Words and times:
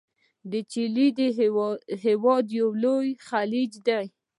د 0.51 0.53
چیلي 0.71 1.07
د 1.19 1.19
هیواد 2.05 2.45
لوی 2.83 3.09
خلیج 3.27 3.71
دی. 3.87 4.05